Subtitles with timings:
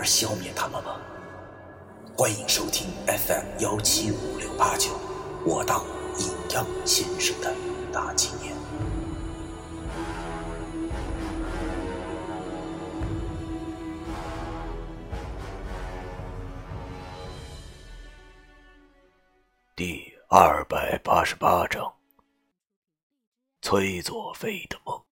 [0.00, 0.98] 而消灭他们吗？
[2.16, 4.98] 欢迎收听 FM 幺七五六八九，
[5.44, 5.84] 我当
[6.18, 7.54] 阴阳先生的
[7.92, 8.56] 大纪念。
[19.76, 21.92] 第二百八十八章：
[23.60, 25.09] 崔佐飞的梦。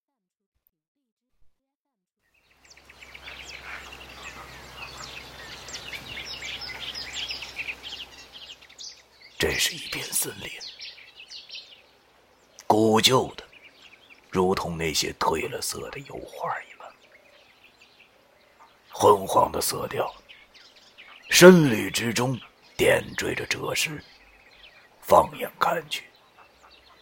[9.39, 10.51] 这是一片森林，
[12.67, 13.45] 古旧的，
[14.31, 16.93] 如同那些褪了色的油画一般，
[18.91, 20.13] 昏黄的色调，
[21.31, 22.37] 深绿之中
[22.77, 24.03] 点缀着赭石，
[25.03, 26.03] 放眼看去，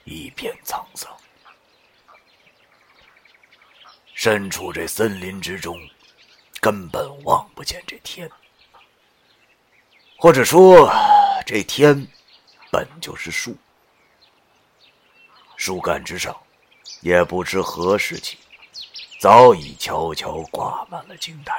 [0.04, 1.10] 一片沧桑。
[4.12, 5.80] 身处这森林之中，
[6.60, 8.30] 根本望不见这天，
[10.18, 10.92] 或者说，
[11.46, 12.06] 这天。
[12.76, 13.56] 本就是树，
[15.56, 16.36] 树干之上，
[17.00, 18.36] 也不知何时起，
[19.18, 21.54] 早已悄悄挂满了青苔，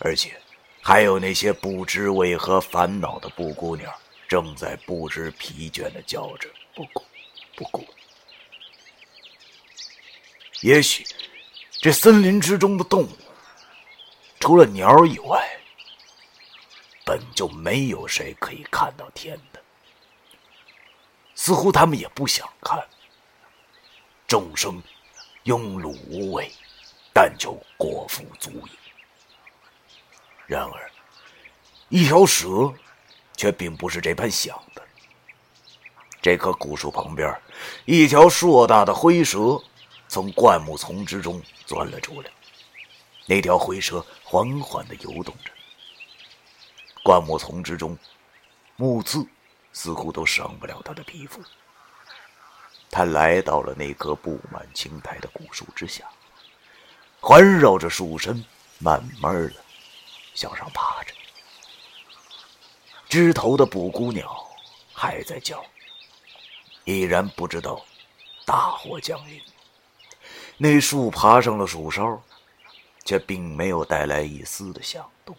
[0.00, 0.36] 而且
[0.82, 3.94] 还有那些不知为何烦恼的布谷鸟，
[4.26, 7.04] 正在不知疲倦的叫着“布谷，
[7.54, 7.86] 布谷”。
[10.62, 11.06] 也许，
[11.80, 13.16] 这森林之中的动物，
[14.40, 15.57] 除了鸟以外，
[17.08, 19.64] 本就没有谁可以看到天的，
[21.34, 22.86] 似乎他们也不想看。
[24.26, 24.82] 众生
[25.44, 26.52] 庸碌无为，
[27.14, 28.70] 但求果腹足矣。
[30.46, 30.90] 然而，
[31.88, 32.70] 一条蛇
[33.34, 34.82] 却并不是这般想的。
[36.20, 37.34] 这棵古树旁边，
[37.86, 39.58] 一条硕大的灰蛇
[40.08, 42.30] 从灌木丛之中钻了出来。
[43.24, 45.50] 那条灰蛇缓缓地游动着。
[47.08, 47.96] 灌木丛之中，
[48.76, 49.26] 木刺
[49.72, 51.42] 似乎都伤不了他的皮肤。
[52.90, 56.04] 他来到了那棵布满青苔的古树之下，
[57.18, 58.44] 环绕着树身，
[58.78, 59.54] 慢慢的
[60.34, 61.14] 向上爬着。
[63.08, 64.46] 枝头的布谷鸟
[64.92, 65.64] 还在叫，
[66.84, 67.82] 依然不知道
[68.44, 69.40] 大火降临。
[70.58, 72.22] 那树爬上了树梢，
[73.06, 75.34] 却并没有带来一丝的响动。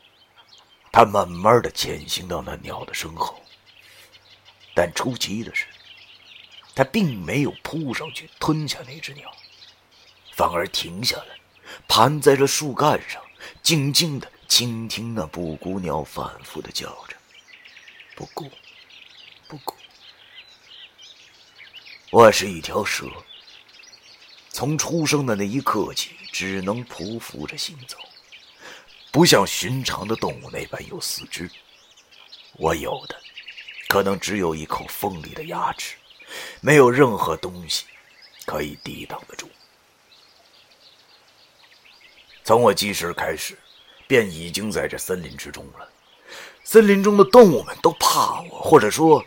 [0.92, 3.42] 他慢慢的潜行到那鸟的身后，
[4.74, 5.66] 但出奇的是，
[6.76, 9.32] 他并没有扑上去吞下那只鸟，
[10.36, 11.38] 反而停下来，
[11.88, 13.22] 盘在了树干上，
[13.62, 17.16] 静静的倾听那布谷鸟反复的叫着
[18.18, 18.50] ：“布谷，
[19.48, 19.76] 布谷。”
[22.12, 23.06] 我是一条蛇，
[24.50, 27.98] 从出生的那一刻起，只能匍匐着行走。
[29.12, 31.50] 不像寻常的动物那般有四肢，
[32.54, 33.16] 我有的
[33.88, 35.96] 可能只有一口锋利的牙齿，
[36.62, 37.86] 没有任何东西
[38.46, 39.50] 可以抵挡得住。
[42.44, 43.58] 从我记事开始，
[44.08, 45.90] 便已经在这森林之中了。
[46.64, 49.24] 森林中的动物们都怕我，或者说，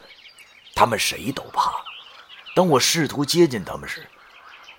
[0.74, 1.72] 他们谁都怕。
[2.54, 4.08] 当我试图接近他们时，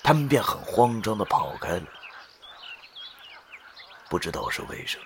[0.01, 1.83] 他们便很慌张地跑开了。
[4.09, 5.05] 不知道是为什么，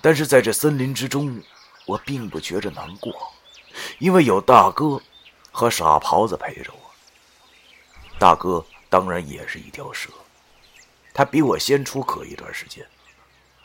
[0.00, 1.42] 但是在这森林之中，
[1.86, 3.32] 我并不觉着难过，
[3.98, 5.00] 因为有大哥
[5.52, 6.90] 和傻狍子陪着我。
[8.18, 10.10] 大哥当然也是一条蛇，
[11.14, 12.84] 他比我先出壳一段时间，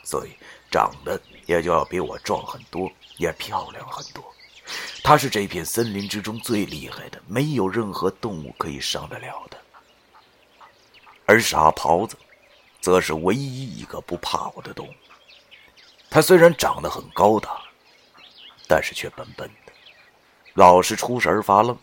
[0.04, 0.30] 所以
[0.70, 4.24] 长得也就要比我壮很多，也漂亮很多。
[5.02, 9.58] 他是这片森林之中最厉害的，没有任何动物可以伤得了的。
[11.26, 12.16] 而傻狍子。
[12.84, 14.92] 则是唯一一个不怕我的动物。
[16.10, 17.62] 它虽然长得很高大，
[18.68, 19.72] 但是却笨笨的，
[20.52, 21.74] 老是出神发愣。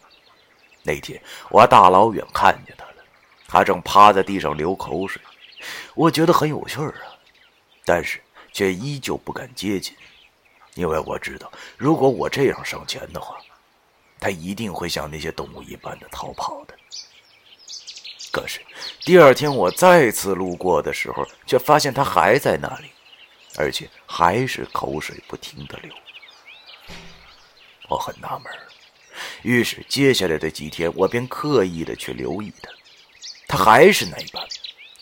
[0.83, 1.19] 那天
[1.49, 3.03] 我大老远看见它了，
[3.47, 5.19] 它正趴在地上流口水，
[5.95, 7.17] 我觉得很有趣儿啊，
[7.83, 8.21] 但是
[8.53, 9.95] 却依旧不敢接近，
[10.75, 13.37] 因为我知道，如果我这样上前的话，
[14.19, 16.75] 它一定会像那些动物一般的逃跑的。
[18.31, 18.61] 可是，
[19.01, 22.89] 第二天我再次路过的时候，却发现他还在那里，
[23.57, 25.93] 而且还是口水不停的流。
[27.89, 28.45] 我很纳闷
[29.41, 32.71] 于是接下来的几天，我便刻意的去留意他，
[33.49, 34.47] 他还是那般，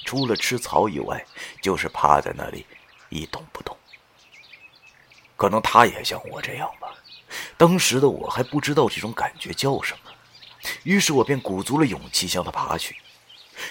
[0.06, 1.24] 除了吃草以外，
[1.62, 2.66] 就是趴在那里
[3.10, 3.78] 一动不动。
[5.38, 6.92] 可能他也像我这样吧。
[7.58, 10.12] 当时的我还不知道这种感觉叫什么，
[10.82, 12.96] 于是我便鼓足了勇气向他爬去。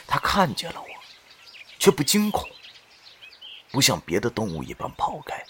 [0.06, 0.88] 他看见了我，
[1.79, 2.49] 却不惊恐，
[3.70, 5.44] 不像别的动物一般跑开，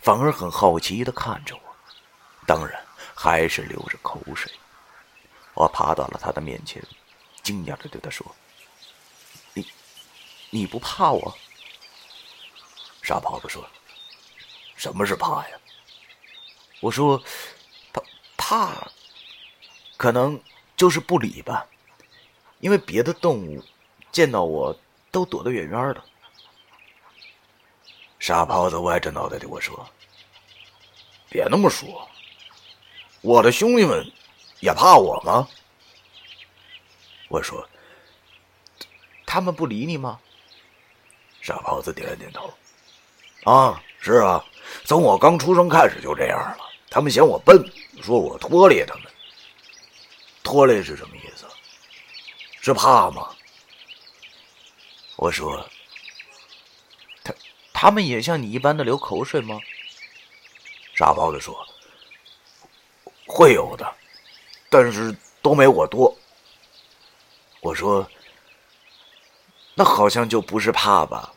[0.00, 1.62] 反而很好奇的看着我。
[2.46, 2.82] 当然，
[3.14, 4.50] 还是流着口水。
[5.54, 6.82] 我爬到了他的面前，
[7.42, 8.26] 惊讶的对他说
[9.54, 9.66] ：“你，
[10.50, 11.36] 你不怕我？”
[13.02, 13.68] 傻狍子说
[14.76, 15.58] ：“什么是怕呀？”
[16.80, 17.22] 我说
[17.92, 18.02] ：“怕
[18.36, 18.90] 怕，
[19.96, 20.40] 可能
[20.76, 21.66] 就是不理吧，
[22.60, 23.64] 因为别的动物
[24.12, 24.76] 见到我
[25.10, 26.02] 都躲得远远的。”
[28.18, 29.88] 傻狍子歪着脑袋对我说
[31.30, 32.08] ：“别那么说，
[33.20, 34.04] 我的兄弟们
[34.60, 35.48] 也怕我吗？”
[37.28, 37.66] 我说
[39.24, 40.18] ：“他们不理你吗？”
[41.40, 42.52] 傻狍子点了点头
[43.44, 44.44] ：“啊，是啊，
[44.84, 46.58] 从我刚出生开始就这样了。”
[46.90, 47.62] 他们嫌我笨，
[48.02, 49.04] 说我拖累他们。
[50.42, 51.46] 拖累是什么意思？
[52.62, 53.30] 是怕吗？
[55.18, 55.68] 我说，
[57.24, 57.34] 他
[57.72, 59.58] 他们也像你一般的流口水吗？
[60.94, 61.66] 傻包子说，
[63.26, 63.96] 会有的，
[64.70, 65.12] 但是
[65.42, 66.16] 都没我多。
[67.60, 68.08] 我说，
[69.74, 71.34] 那好像就不是怕吧？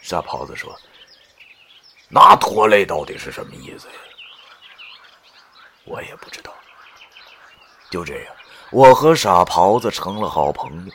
[0.00, 0.72] 傻狍子说。
[2.08, 3.94] 那拖累到底是什么意思呀？
[5.82, 6.54] 我也不知道。
[7.90, 8.36] 就这样，
[8.70, 10.92] 我和傻狍子成了好朋友，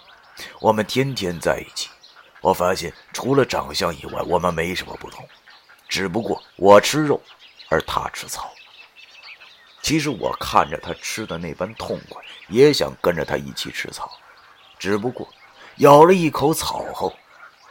[0.59, 1.89] 我们天天在一起。
[2.41, 5.27] 我发现，除了长相以外，我们没什么不同，
[5.87, 7.19] 只不过我吃肉，
[7.69, 8.51] 而他吃草。
[9.81, 14.11] 其实我看着他吃的那般痛快，也想跟着他一起吃草，
[14.77, 15.27] 只不过
[15.77, 17.15] 咬了一口草后。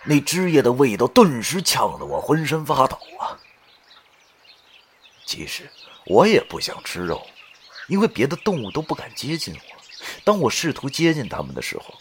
[0.06, 3.32] 那汁液的味道顿时呛得我浑身发抖啊！
[5.24, 5.66] 其实
[6.04, 7.26] 我也不想吃肉，
[7.88, 9.82] 因为别的动物都不敢接近我。
[10.22, 11.94] 当我试图接近他们的时候，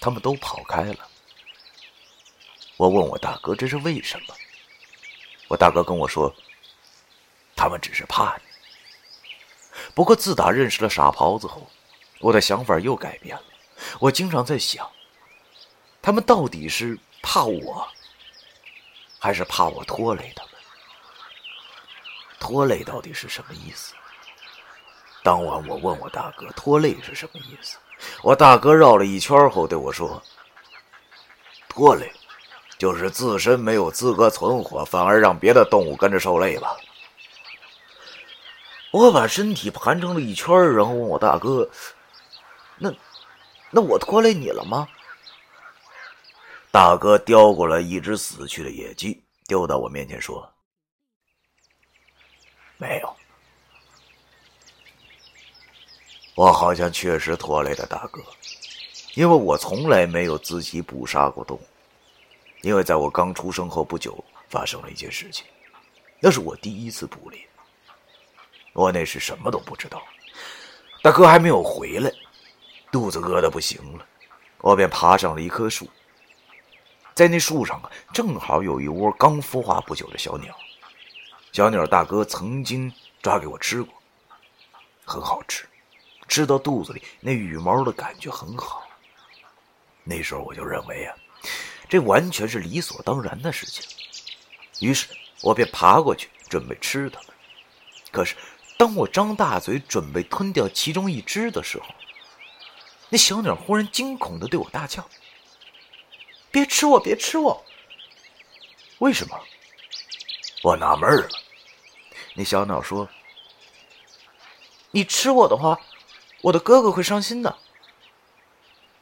[0.00, 1.08] 他们都跑开了。
[2.76, 4.34] 我问我大哥这是为什么？
[5.48, 6.34] 我大哥跟我说，
[7.54, 8.42] 他们只是怕你。
[9.94, 11.70] 不过自打认识了傻狍子后，
[12.20, 13.42] 我的想法又改变了。
[13.98, 14.90] 我经常在想，
[16.00, 16.98] 他们到底是……
[17.22, 17.86] 怕我，
[19.18, 20.54] 还是怕我拖累他们？
[22.38, 23.92] 拖累到底是什么意思？
[25.22, 27.76] 当晚我问我大哥，拖累是什么意思？
[28.22, 30.22] 我大哥绕了一圈后对我说
[31.68, 32.12] ：“拖累，
[32.78, 36.76] 就是自身没有资格存活，反而让别的动物跟着受累吧。”
[38.92, 41.70] 我把身体盘成了一圈，然后问我大哥
[42.78, 42.92] ：“那，
[43.70, 44.88] 那我拖累你了吗？”
[46.72, 50.52] 大哥叼过来一只死去的野鸡，丢到我面前说
[52.78, 53.14] ：“没有。”
[56.34, 58.22] 我好像确实拖累了大哥，
[59.14, 61.62] 因为我从来没有自己捕杀过动物。
[62.62, 65.46] 因为在我刚出生后不久，发生了一件事情，
[66.20, 67.40] 那是我第一次捕猎。
[68.72, 70.02] 我那时什么都不知道，
[71.02, 72.12] 大哥还没有回来，
[72.92, 74.06] 肚子饿的不行了，
[74.58, 75.88] 我便爬上了一棵树。
[77.14, 80.54] 在那树上啊，正好有一窝刚孵化不久的小鸟。
[81.52, 83.94] 小鸟大哥曾经抓给我吃过，
[85.04, 85.66] 很好吃，
[86.30, 88.86] 吃到肚子里那羽毛的感觉很好。
[90.04, 91.14] 那时候我就认为啊，
[91.88, 93.84] 这完全是理所当然的事情。
[94.78, 95.08] 于是
[95.42, 97.30] 我便爬过去准备吃它们。
[98.12, 98.36] 可是
[98.78, 101.86] 当我张大嘴准备吞掉其中一只的时候，
[103.08, 105.06] 那小鸟忽然惊恐的对我大叫。
[106.52, 106.98] 别吃我！
[106.98, 107.64] 别吃我！
[108.98, 109.38] 为什么？
[110.62, 111.28] 我纳闷了。
[112.34, 113.08] 那小鸟说
[114.90, 115.78] ：“你吃我的话，
[116.42, 117.58] 我的哥哥会伤心的。”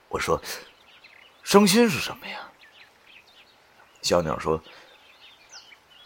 [0.08, 0.40] 我说
[1.44, 2.50] ：“伤心是什么呀？”
[4.02, 4.62] 小鸟说：“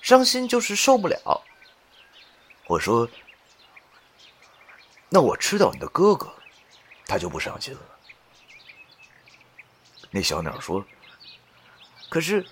[0.02, 1.42] 伤心就是受不了。”
[2.68, 3.08] 我说
[5.10, 6.34] ：“那我吃掉你的哥哥，
[7.06, 7.80] 他就不伤心了。”
[10.10, 10.84] 那小鸟说。
[12.08, 12.46] 可是，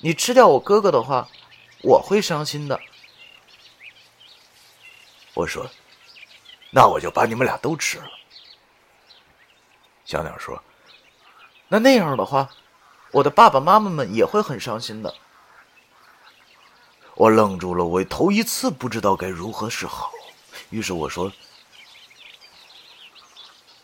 [0.00, 1.28] 你吃掉我哥哥的话，
[1.82, 2.80] 我会伤心的。
[5.34, 5.70] 我说
[6.70, 8.08] ：“那我就把你们俩都吃了。”
[10.04, 10.62] 小鸟说
[11.68, 12.48] ：“那那样的话，
[13.12, 15.14] 我的爸爸妈妈们也会很伤心的。”
[17.14, 20.12] 我愣住了，我头一次不知道该如何是好。
[20.70, 21.32] 于是我说：“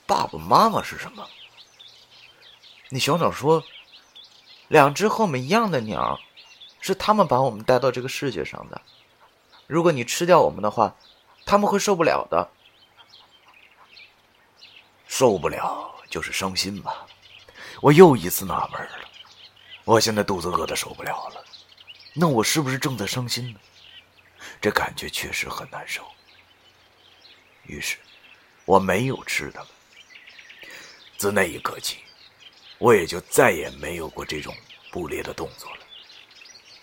[0.07, 1.27] 爸爸妈妈是什么？”
[2.91, 3.65] 那小鸟说
[4.69, 6.21] ：“两只和我们一样的鸟，
[6.81, 8.81] 是他们把我们带到这个世界上的。
[9.67, 10.95] 如果你吃掉我们的话，
[11.45, 12.51] 他们会受不了的。
[15.17, 17.07] 受不了就是伤心吧。”
[17.81, 19.09] 我又一次纳闷了。
[19.85, 21.45] 我现在肚子饿的受不了了。
[22.15, 23.61] 那我是不是正在伤心呢？
[24.61, 26.05] 这感觉确实很难受。
[27.63, 27.97] 于是，
[28.65, 29.69] 我没有吃它们。
[31.17, 31.99] 自那一刻起，
[32.79, 34.53] 我也就再也没有过这种
[34.91, 35.87] 捕猎的动作了。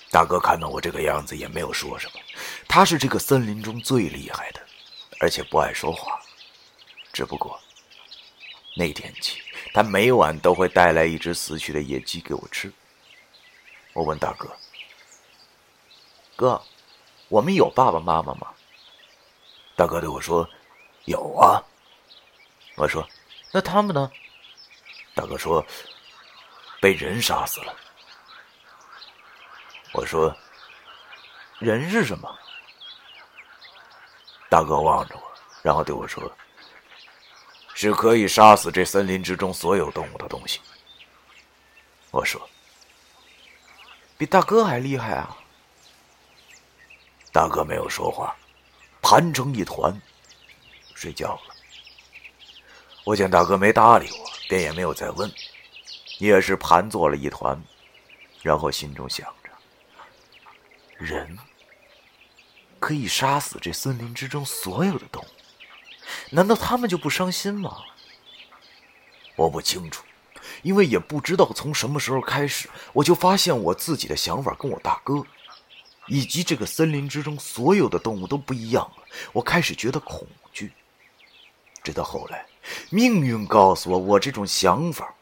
[0.09, 2.19] 大哥看到我这个样子，也没有说什么。
[2.65, 4.61] 他是这个森林中最厉害的，
[5.19, 6.17] 而且不爱说话。
[7.11, 7.60] 只不过，
[8.75, 9.41] 那天起，
[9.73, 12.71] 他每晚都会带来一只死去的野鸡给我吃。
[13.93, 14.49] 我问大哥。
[16.35, 16.61] 哥，
[17.27, 18.47] 我们有爸爸妈妈吗？
[19.75, 20.47] 大哥对我说
[21.05, 21.61] ：“有啊。”
[22.75, 23.07] 我说
[23.51, 24.11] ：“那他们呢？”
[25.13, 25.65] 大哥说
[26.79, 27.75] ：“被人杀死了。”
[29.93, 30.35] 我说
[31.59, 32.39] ：“人是什么？”
[34.49, 35.21] 大哥望着我，
[35.61, 36.31] 然后对我说
[37.89, 40.59] ：“是可以杀死这森林之中所有动物的东西。”
[42.11, 42.49] 我说
[44.17, 45.37] ：“比大哥还厉害啊！”
[47.33, 48.35] 大哥没有说话，
[49.01, 49.99] 盘成一团，
[50.93, 51.55] 睡觉了。
[53.03, 55.31] 我见大哥没搭理我，便也没有再问，
[56.19, 57.59] 也是盘坐了一团，
[58.43, 59.49] 然后心中想着：
[60.97, 61.39] 人
[62.79, 65.27] 可以杀死这森林之中所有的动物，
[66.31, 67.77] 难道他们就不伤心吗？
[69.35, 70.03] 我不清楚，
[70.63, 75.23] 因为也不知道从什么时候开始，我就发现我自己的想法跟我大哥。
[76.07, 80.73] 以及这个森林之中所有的动物都不一样了，我开始觉得恐惧。
[81.83, 82.45] 直到后来，
[82.89, 85.13] 命运告诉我，我这种想法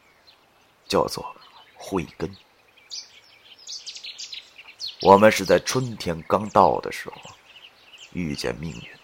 [0.87, 1.35] 叫做
[1.75, 2.33] 慧根。
[5.01, 7.17] 我们是在春天刚到的时候
[8.13, 8.98] 遇见命运。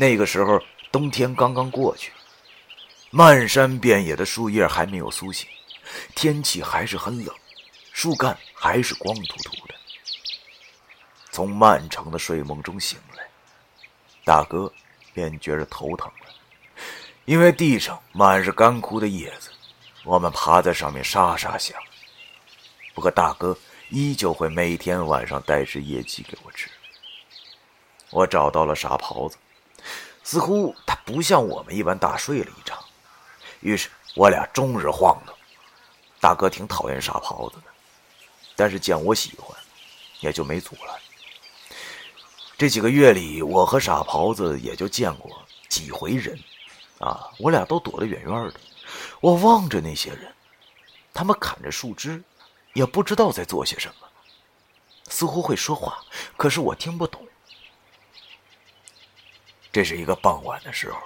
[0.00, 0.62] 那个时候，
[0.92, 2.12] 冬天刚刚过去，
[3.10, 5.48] 漫山遍野的树叶还没有苏醒，
[6.14, 7.34] 天气还是很冷，
[7.92, 9.74] 树干还是光秃秃的。
[11.32, 13.28] 从漫长的睡梦中醒来，
[14.24, 14.72] 大哥
[15.12, 16.32] 便觉着头疼了，
[17.24, 19.50] 因为地上满是干枯的叶子，
[20.04, 21.76] 我们爬在上面沙沙响。
[22.94, 26.70] 不过大哥依旧会每天晚上带只野鸡给我吃。
[28.10, 29.36] 我找到了傻狍子，
[30.30, 32.78] 似乎他不像我们一般大睡了一场，
[33.60, 35.34] 于是我俩终日晃荡。
[36.20, 37.62] 大哥挺讨厌傻狍子的，
[38.54, 39.58] 但是见我喜欢，
[40.20, 40.94] 也就没阻拦。
[42.58, 45.34] 这几个月里，我和傻狍子也就见过
[45.70, 46.38] 几回人，
[46.98, 48.60] 啊，我俩都躲得远远的。
[49.22, 50.30] 我望着那些人，
[51.14, 52.22] 他们砍着树枝，
[52.74, 54.06] 也不知道在做些什么，
[55.08, 56.04] 似乎会说话，
[56.36, 57.26] 可是我听不懂。
[59.78, 60.98] 这是一个傍晚的时候，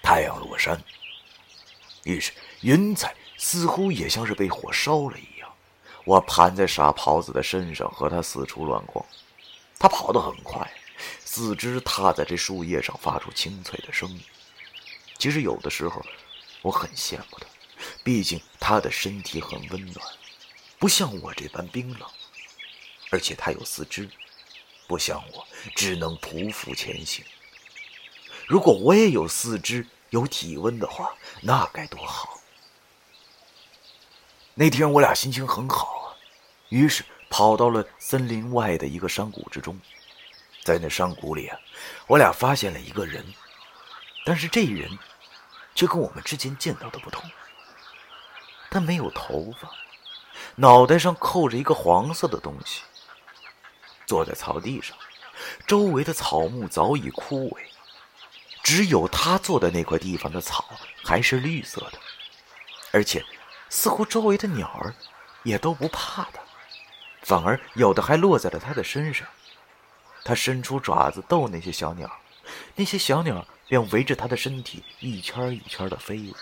[0.00, 0.80] 太阳落山，
[2.04, 2.30] 于是
[2.60, 5.52] 云彩似乎也像是被火烧了一样，
[6.04, 9.04] 我盘在傻狍子的身上，和他四处乱逛。
[9.76, 10.72] 他跑得很快，
[11.18, 14.22] 四肢踏在这树叶上，发出清脆的声音。
[15.18, 16.00] 其实有的时候，
[16.62, 17.46] 我很羡慕他，
[18.04, 20.06] 毕竟他的身体很温暖，
[20.78, 22.08] 不像我这般冰冷。
[23.10, 24.08] 而且他有四肢，
[24.86, 27.24] 不像我只能匍匐前行。
[28.46, 32.38] 如果我也有四肢、有体温的话，那该多好！
[34.54, 36.16] 那天我俩心情很好啊，
[36.68, 37.04] 于是。
[37.28, 39.76] 跑到了森林外的一个山谷之中，
[40.62, 41.58] 在那山谷里啊，
[42.06, 43.26] 我俩发现了一个人，
[44.24, 44.96] 但是这人
[45.74, 47.28] 却跟我们之前见到的不同。
[48.70, 49.68] 他没有头发，
[50.54, 52.82] 脑袋上扣着一个黄色的东西，
[54.06, 54.96] 坐在草地上，
[55.66, 57.60] 周围的草木早已枯萎，
[58.62, 60.64] 只有他坐的那块地方的草
[61.04, 61.98] 还是绿色的，
[62.92, 63.24] 而且
[63.68, 64.94] 似乎周围的鸟儿
[65.42, 66.40] 也都不怕他。
[67.22, 69.26] 反而有的还落在了他的身上，
[70.24, 72.08] 他伸出爪子逗那些小鸟，
[72.76, 76.36] 那些小鸟便围着他的身体一圈一圈的飞舞。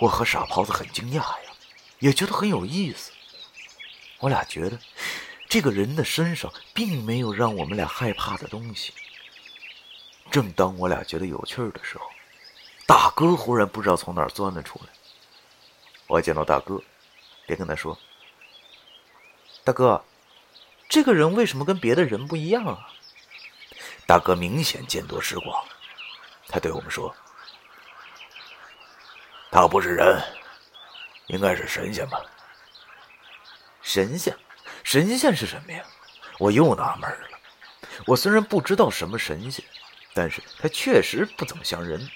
[0.00, 1.36] 我和傻狍子很惊讶呀，
[1.98, 3.10] 也觉得很有意思。
[4.18, 4.78] 我俩觉得，
[5.52, 8.90] 这个人的身上并没有让我们俩害怕的东西。
[10.30, 12.10] 正当我俩觉得有趣的时候，
[12.86, 14.86] 大哥忽然不知道从哪儿钻了出来。
[16.06, 16.82] 我见到大哥，
[17.46, 17.98] 便跟他说。
[19.62, 20.02] 大哥，
[20.88, 22.88] 这个人为什么跟别的人不一样啊？
[24.06, 25.62] 大哥明显见多识广，
[26.48, 27.14] 他对我们说
[29.52, 30.18] ：“他不是人，
[31.26, 32.24] 应该是神仙吧？
[33.82, 34.34] 神仙，
[34.84, 35.84] 神仙是什么呀？”
[36.38, 37.38] 我又纳闷了。
[38.06, 39.64] 我虽然不知道什么神仙，
[40.14, 42.08] 但是他确实不怎么像人，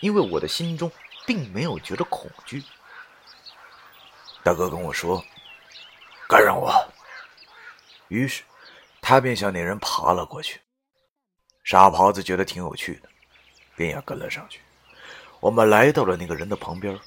[0.00, 0.90] 因为我的心中
[1.26, 2.62] 并没有觉着恐惧。
[4.42, 5.24] 大哥跟我说
[6.26, 6.72] ：“跟上我。”
[8.08, 8.42] 于是，
[9.00, 10.60] 他便向那人爬了过去。
[11.62, 13.08] 傻狍子觉得挺有趣的，
[13.76, 14.60] 便也跟了上去。
[15.38, 16.98] 我们来到了那个人的旁边，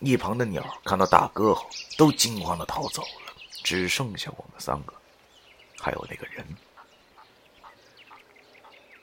[0.00, 1.68] 一旁的鸟看到大哥后，
[1.98, 3.25] 都惊慌的逃走了，
[3.66, 4.94] 只剩下我们三个，
[5.80, 6.46] 还有那个人。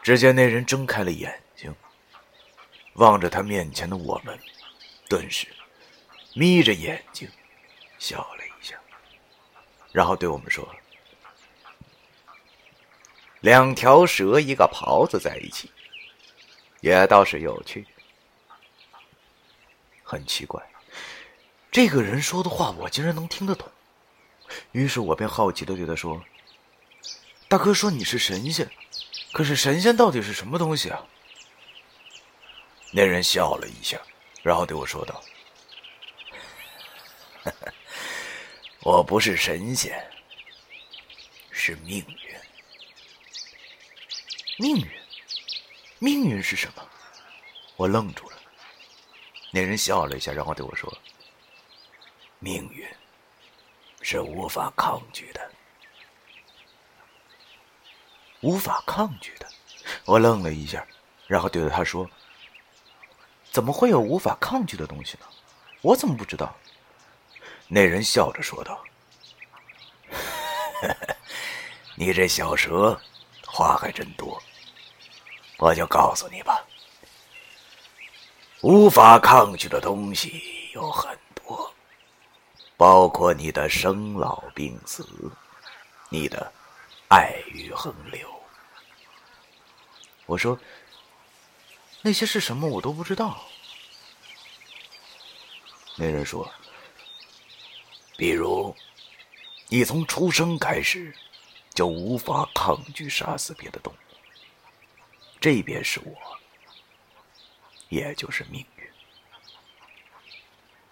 [0.01, 1.75] 只见那人睁开了眼睛，
[2.93, 4.39] 望着他面前的我们，
[5.09, 5.49] 顿时
[6.33, 7.29] 眯着眼睛
[7.99, 8.79] 笑了一下，
[9.91, 10.65] 然后对我们说。
[13.41, 15.69] 两条蛇一个袍子在一起，
[16.79, 17.85] 也倒是有趣。
[20.01, 20.65] 很奇怪，
[21.69, 23.69] 这个人说的话我竟然能听得懂。
[24.71, 26.23] 于是我便好奇的对他说
[27.47, 28.69] ：“大哥说你是神仙，
[29.31, 31.05] 可是神仙到底是什么东西啊？”
[32.91, 33.99] 那人笑了一下，
[34.43, 35.23] 然后对我说道
[38.81, 39.99] ：“我不是神仙，
[41.51, 42.35] 是命运。”
[44.59, 44.87] 命运，
[45.97, 46.87] 命运是什么？
[47.75, 48.37] 我愣住了。
[49.49, 50.95] 那人笑了一下，然后对我说
[52.37, 52.87] ：“命运
[54.03, 55.51] 是无法抗拒的，
[58.41, 59.47] 无法抗拒的。”
[60.05, 60.85] 我愣了一下，
[61.25, 62.07] 然后对着他说
[63.51, 65.25] ：“怎么会有无法抗拒的东西呢？
[65.81, 66.55] 我怎么不知道？”
[67.67, 68.83] 那人笑着说道
[71.95, 73.01] ：“你这小蛇。”
[73.55, 74.41] 话还真多，
[75.59, 76.65] 我就告诉你吧。
[78.61, 81.22] 无法抗拒的东西有很多，
[82.83, 85.07] 包括你的生老病死，
[86.09, 86.51] 你的
[87.07, 88.29] 爱与横流。
[90.25, 90.59] 我说，
[92.01, 92.67] 那些是什么？
[92.67, 93.41] 我都不知道。
[95.95, 96.51] 那人说，
[98.17, 98.75] 比如，
[99.69, 101.15] 你从出生开始。
[101.73, 103.97] 就无法抗拒杀死别的动物，
[105.39, 106.15] 这便是我，
[107.87, 108.87] 也就是命运。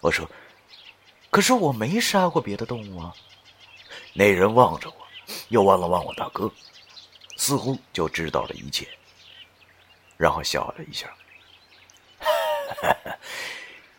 [0.00, 0.28] 我说
[1.32, 3.12] ：“可是我没杀过别的动物啊。”
[4.14, 5.08] 那人望着我，
[5.48, 6.52] 又望了望我大哥，
[7.36, 8.86] 似乎就知道了一切，
[10.18, 11.10] 然后笑了一下。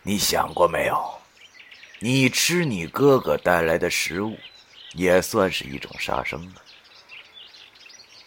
[0.03, 1.19] 你想过没有？
[1.99, 4.37] 你吃你哥哥带来的食物，
[4.91, 6.61] 也算是一种杀生了。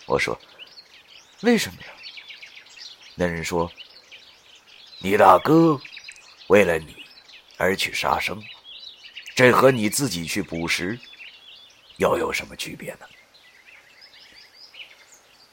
[0.07, 0.37] 我说
[1.43, 1.89] ：“为什么呀？”
[3.15, 3.71] 那人说
[4.99, 5.81] ：“你大哥
[6.49, 7.05] 为了你
[7.59, 8.43] 而去杀生，
[9.37, 10.99] 这和你自己去捕食
[11.99, 13.07] 又有什么区别呢？”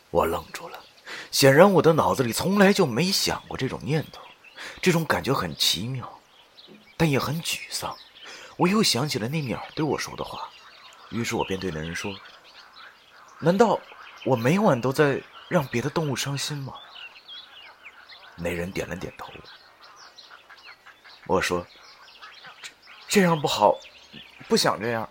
[0.09, 0.79] 我愣住了，
[1.31, 4.21] 显然我的脑子里从来就没想过这种念头，
[4.81, 6.21] 这种感觉很奇妙，
[6.95, 7.95] 但也很沮丧。
[8.55, 10.49] 我又想起了那鸟对我说的话，
[11.09, 12.17] 于是我便对那人说
[13.39, 13.79] ：“难道？”
[14.25, 16.73] 我每晚都在让别的动物伤心吗？
[18.37, 19.33] 那人点了点头。
[21.27, 21.67] 我说
[23.13, 23.77] ：“这样不好，
[24.47, 25.07] 不想这样。”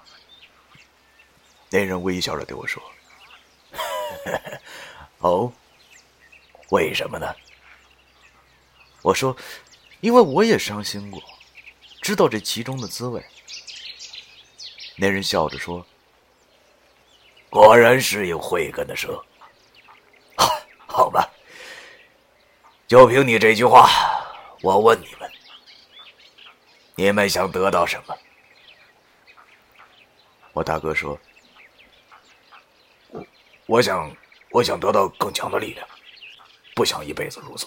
[1.70, 2.82] 那人微笑着对我说
[5.22, 5.52] ：“哦，
[6.70, 7.32] 为什么呢？”
[9.02, 9.36] 我说
[10.02, 11.22] ：“因为我也伤心过，
[12.00, 13.24] 知道这其中的滋味。”
[14.98, 15.86] 那人笑着说。
[17.48, 19.22] 果然是有慧根的蛇，
[20.88, 21.30] 好吧。
[22.88, 23.88] 就凭你这句话，
[24.62, 25.30] 我问你们：
[27.02, 28.16] 你们想得到什么？
[30.52, 31.18] 我大哥说
[33.10, 33.26] ：“我
[33.66, 34.16] 我想，
[34.52, 35.84] 我想得到更强的力量，
[36.76, 37.66] 不想一辈子如此。”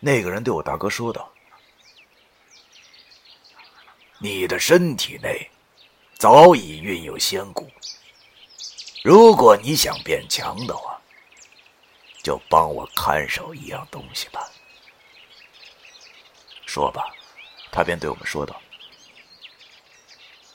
[0.00, 1.30] 那个人对我大哥说道
[4.20, 5.50] ：“你的身体内……”
[6.16, 7.70] 早已蕴有仙骨。
[9.04, 10.98] 如果你想变强的话，
[12.22, 14.50] 就帮我看守一样东西吧。
[16.66, 17.14] 说吧，
[17.70, 18.60] 他便对我们说道：“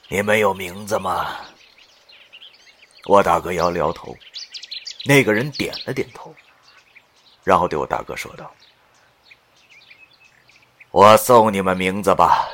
[0.10, 1.38] 你们有名字吗？”
[3.06, 4.18] 我大哥摇了摇头，
[5.06, 6.34] 那个人点了点头，
[7.44, 8.54] 然后对我大哥说道
[10.92, 12.50] ：“我送你们名字吧。”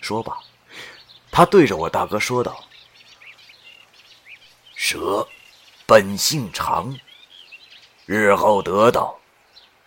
[0.00, 0.38] 说罢。
[1.34, 2.62] 他对着我大哥说道
[4.76, 5.26] ：“蛇
[5.86, 6.94] 本性长，
[8.04, 9.18] 日后得道，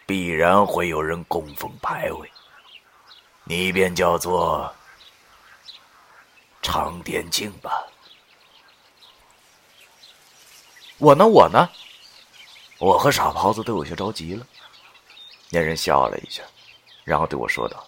[0.07, 2.31] 必然会有人供奉牌位，
[3.45, 4.73] 你便叫做
[6.61, 7.87] 长点镜吧。
[10.97, 11.27] 我呢？
[11.27, 11.69] 我呢？
[12.79, 14.45] 我和傻狍子都有些着急了。
[15.49, 16.43] 那人笑了一下，
[17.03, 17.87] 然后对我说道：“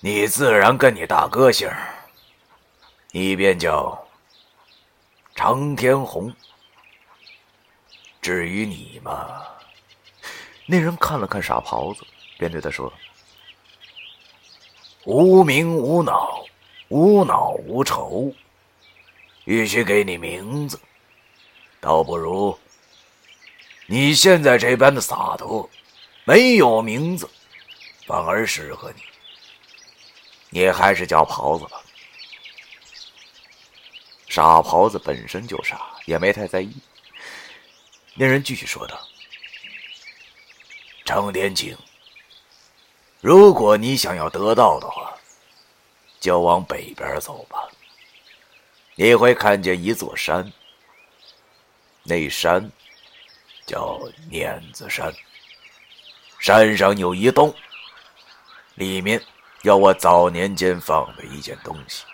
[0.00, 1.68] 你自然跟你大哥姓，
[3.10, 4.06] 你便叫。”
[5.34, 6.34] 常天红。
[8.20, 9.46] 至于你嘛，
[10.66, 12.04] 那人看了看傻狍子，
[12.38, 12.90] 便对他说
[15.04, 16.44] ：“无名无脑，
[16.88, 18.32] 无脑无愁。
[19.44, 20.78] 与其给你名字，
[21.80, 22.58] 倒不如
[23.86, 25.68] 你现在这般的洒脱，
[26.24, 27.28] 没有名字，
[28.06, 29.02] 反而适合你。
[30.50, 31.82] 你还是叫袍子吧。”
[34.28, 36.76] 傻狍子本身就傻，也没太在意。
[38.14, 39.00] 那人继续说道
[41.06, 41.76] ：“程天青，
[43.20, 45.12] 如果你想要得到的话，
[46.20, 47.68] 就往北边走吧。
[48.94, 50.52] 你会看见一座山，
[52.04, 52.70] 那山
[53.66, 54.00] 叫
[54.30, 55.12] 碾子山。
[56.38, 57.52] 山上有一洞，
[58.76, 59.20] 里面
[59.62, 62.04] 有我早年间放的一件东西。”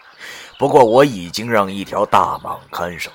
[0.57, 3.11] 不过我已经让一条大蟒看守，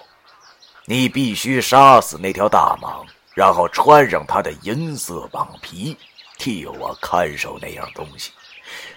[0.86, 5.98] 你必须杀死那条大蟒，然后穿上它的银色蟒皮，
[6.40, 8.32] 替我看守那样东西，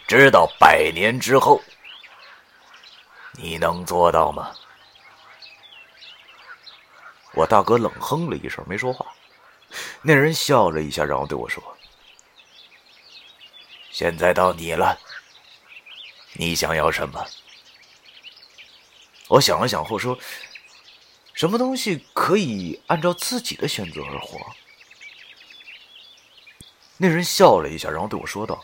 [0.07, 1.61] 直到百年之后。
[3.35, 4.55] 你能做到吗？
[7.33, 9.07] 我大哥冷哼了一声，没说话。
[10.03, 11.63] 那人笑了一下，然后对我说
[13.91, 14.99] ：“现在到你了，
[16.35, 17.27] 你想要什么？”
[19.29, 20.19] 我想了想后说
[21.33, 24.39] ：“什么东西可以按照自己的选择而活？”
[27.03, 28.62] 那人笑了一下，然后对我说道：“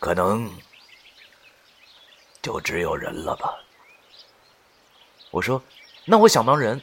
[0.00, 0.52] 可能
[2.42, 3.54] 就只有人了吧。”
[5.30, 5.62] 我说
[6.04, 6.82] ：“那我想当人。”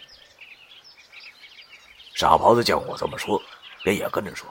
[2.15, 3.43] 傻狍子见我这么说，
[3.83, 4.49] 便也跟着说：“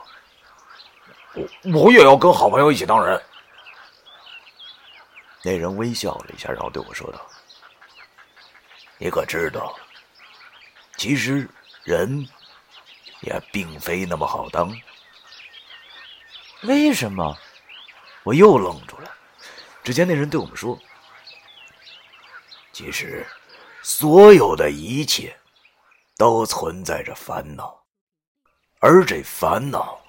[1.33, 3.19] 我我也要跟好朋友一起当人。”
[5.41, 7.19] 那人微笑了一下，然后对我说道
[8.99, 9.75] ：“你可知道，
[10.97, 11.49] 其实
[11.83, 12.29] 人
[13.21, 14.73] 也并非那么好当。
[16.63, 17.37] 为什么？”
[18.23, 19.11] 我又愣住了。
[19.83, 20.77] 只见那人对我们说
[22.73, 23.25] ：“其实，
[23.81, 25.35] 所有的一切
[26.17, 27.81] 都存在着烦恼，
[28.79, 29.99] 而这烦恼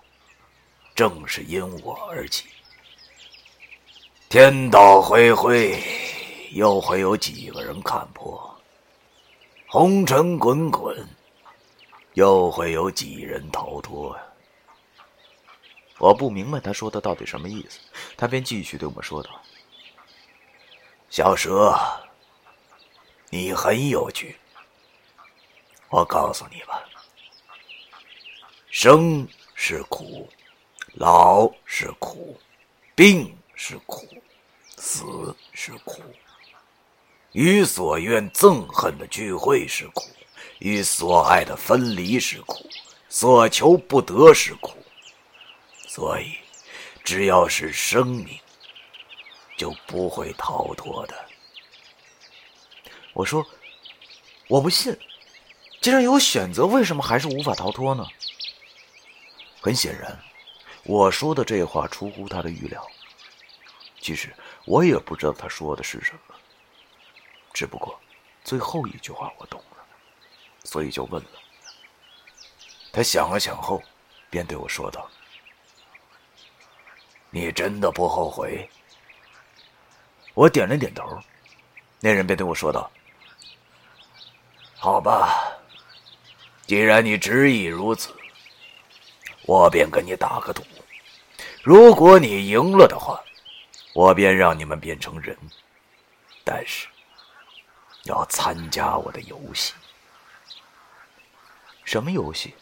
[0.94, 2.48] 正是因我而起。”
[4.28, 5.82] 天道恢恢，
[6.52, 8.38] 又会有几个人看破；
[9.68, 11.08] 红尘滚滚，
[12.20, 14.22] 又会有几人逃脱呀？
[15.96, 17.80] 我不明白他说的到底什么意思，
[18.14, 19.30] 他便继续对我们说道
[21.08, 21.74] ：“小蛇，
[23.30, 24.36] 你很有趣。
[25.88, 26.84] 我告诉你吧，
[28.68, 30.28] 生是苦，
[30.96, 32.38] 老是苦，
[32.94, 34.06] 病。”是苦，
[34.78, 36.00] 死是苦，
[37.32, 40.08] 与所愿憎恨的聚会是苦，
[40.60, 42.68] 与所爱的分离是苦，
[43.08, 44.76] 所求不得是苦。
[45.88, 46.36] 所以，
[47.02, 48.38] 只要是生命，
[49.56, 51.14] 就不会逃脱的。
[53.12, 53.44] 我说，
[54.48, 54.96] 我不信。
[55.80, 58.06] 既然有选择，为什么还是无法逃脱呢？
[59.62, 60.18] 很显然，
[60.84, 62.86] 我说的这话出乎他的预料。
[63.98, 64.34] 其实
[64.66, 66.34] 我也不知道他说的是什么，
[67.52, 67.98] 只不过
[68.44, 69.62] 最后一句话我懂，
[70.70, 71.30] 所以就问了。
[72.92, 73.82] 他想了想后，
[74.30, 75.10] 便对我说道
[77.30, 78.70] ：“你真的不后悔？”
[80.32, 81.18] 我点了点头。
[81.98, 82.88] 那人便对我说道
[84.78, 85.58] ：“好吧，
[86.68, 88.14] 既然你执意如此，
[89.46, 90.62] 我便跟你打个赌，
[91.64, 93.20] 如果你赢了的话。”
[93.92, 95.36] 我便让你们变成人，
[96.44, 96.86] 但是
[98.04, 99.74] 要参加我的游戏。
[101.90, 102.54] 什么游戏？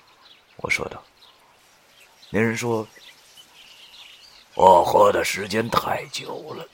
[0.56, 1.04] 我说道。
[2.30, 2.88] 那人说
[4.56, 6.66] ：“我活的时间太久了，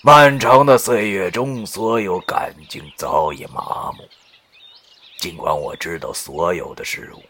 [0.00, 4.08] 漫长的岁月中，所有感情早已麻木。
[5.18, 7.22] 尽管我知道所有的事物，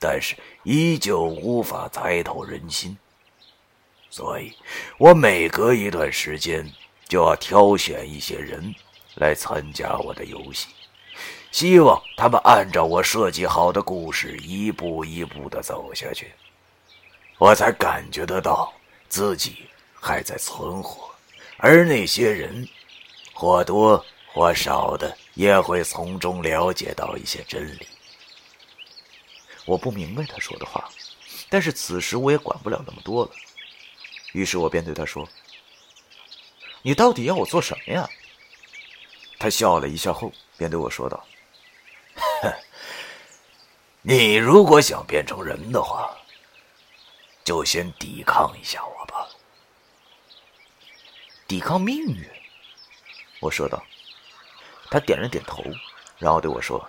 [0.00, 0.34] 但是
[0.64, 2.98] 依旧无法猜透人心。”
[4.10, 4.52] 所以，
[4.98, 6.68] 我每隔一段时间
[7.06, 8.74] 就要挑选一些人
[9.14, 10.66] 来参加我的游戏，
[11.52, 16.32] 希望他们按照我设计好的故事一步一步的走下去，
[17.36, 18.72] 我才感觉得到
[19.06, 21.14] 自己还在存活，
[21.58, 22.66] 而那些人
[23.34, 27.86] 或多或少的也会从中了解到一些真理。
[29.66, 30.88] 我不明白他说的话，
[31.50, 33.30] 但是此时我也管不了那么多了，
[34.32, 35.28] 于是我便对他说。
[36.80, 38.08] 你到底要我做什么呀？
[39.38, 41.22] 他笑了一下后，便对我说道
[44.02, 46.10] ：“你如果想变成人的话，
[47.44, 49.28] 就先抵抗一下我吧。
[51.46, 52.28] 抵抗命运。”
[53.40, 53.82] 我说道。
[54.90, 55.64] 他点了点头，
[56.18, 56.86] 然后对我说：“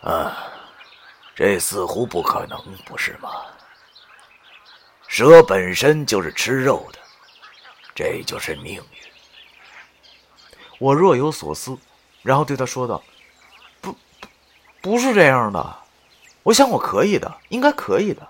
[0.00, 0.50] 啊，
[1.34, 3.44] 这似乎不可能，不是吗？
[5.06, 6.98] 蛇本身就是吃肉的。”
[7.94, 8.82] 这就是命运。
[10.78, 11.76] 我若有所思，
[12.22, 13.04] 然后对他说道：“，
[14.80, 15.78] 不是这样的。
[16.42, 18.26] 我想我可以的，应该可以的。”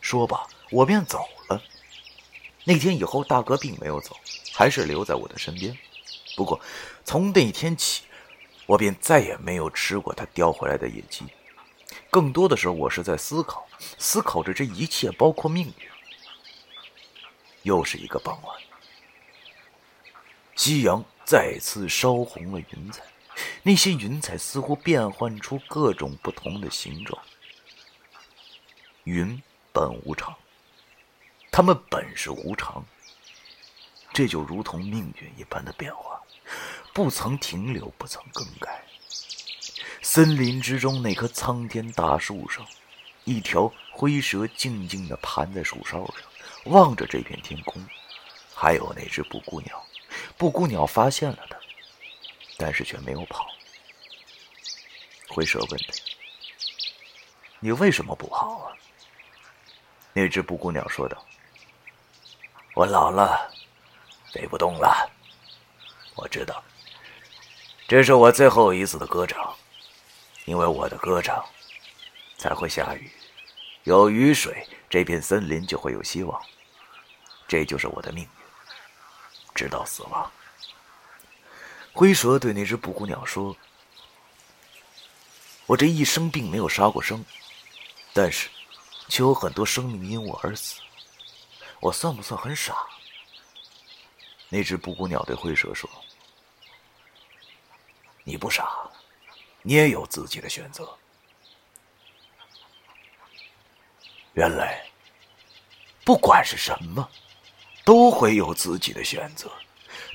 [0.00, 1.60] 说吧，我便走了。
[2.64, 4.16] 那天以后，大哥并没有走，
[4.52, 5.76] 还是留在我的身边。
[6.36, 6.60] 不过，
[7.04, 8.04] 从那天起，
[8.66, 11.24] 我便再也没有吃过他叼回来的野鸡。
[12.08, 13.66] 更多的时候，我是在思考，
[13.98, 15.88] 思考着这一切，包括命运。
[17.62, 18.56] 又是一个傍晚，
[20.54, 23.02] 夕阳再次烧红了云彩，
[23.62, 27.20] 那些云彩似乎变换出各种不同的形状。
[29.04, 29.40] 云
[29.72, 30.34] 本无常，
[31.50, 32.84] 它们本是无常，
[34.12, 36.20] 这就如同命运一般的变化，
[36.92, 38.82] 不曾停留，不曾更改。
[40.02, 42.66] 森林之中那棵苍天大树上，
[43.24, 46.72] 一条灰蛇静静地盘在树梢上。
[46.72, 47.80] 望着这片天空，
[48.52, 49.84] 还有那只布谷鸟。
[50.36, 51.56] 布谷鸟发现了它，
[52.56, 53.46] 但是却没有跑。
[55.28, 55.94] 灰蛇问他
[57.60, 58.72] ：“你为什么不跑啊？”
[60.14, 61.26] 那只布谷鸟说道
[62.74, 63.50] ：“我老了，
[64.32, 65.10] 飞不动了。
[66.14, 66.64] 我知道，
[67.86, 69.54] 这是我最后一次的歌唱，
[70.46, 71.44] 因为我的歌唱
[72.38, 73.10] 才会下雨。
[73.84, 76.40] 有雨水，这片森林就会有希望。”
[77.46, 78.30] 这就是我的命运，
[79.54, 80.32] 直到死亡。
[81.96, 83.56] 灰蛇对那只布谷鸟说
[85.64, 87.24] ：“我这一生并没有杀过生，
[88.12, 88.50] 但是
[89.08, 90.78] 却有很多生命因我而死。
[91.80, 92.86] 我算不算很傻？”
[94.50, 95.88] 那只布谷鸟对灰蛇说
[98.24, 98.68] ：“你不傻，
[99.62, 100.94] 你也有自己的选择。
[104.34, 104.86] 原来，
[106.04, 107.08] 不管是什么。”
[107.86, 109.48] 都会有自己的选择，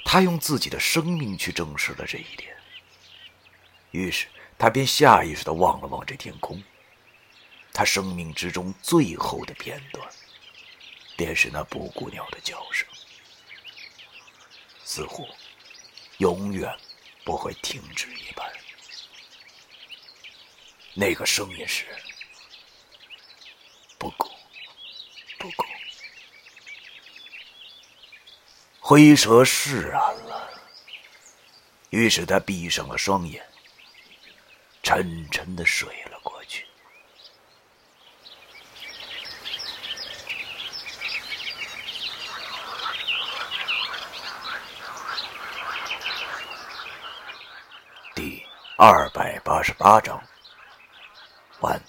[0.04, 2.56] 他用自己的生命去证实了这一点。
[3.92, 6.62] 于是他便下意识的望了望这天空，
[7.74, 10.08] 他生命之中最后的片段，
[11.18, 12.88] 便是那布谷鸟的叫声，
[14.84, 15.28] 似乎
[16.18, 16.74] 永远
[17.24, 18.52] 不会停止一般。
[20.94, 21.86] 那个声音是
[23.98, 24.30] 布谷，
[25.38, 25.66] 布谷。
[28.92, 30.50] 灰蛇释然了，
[31.92, 33.42] 于是他闭上了双眼，
[34.84, 36.66] 沉沉的睡了过去。
[48.14, 48.46] 第
[48.78, 50.22] 二百八十八章。
[51.62, 51.82] 完